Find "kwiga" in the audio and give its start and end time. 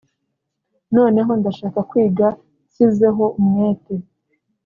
1.89-2.27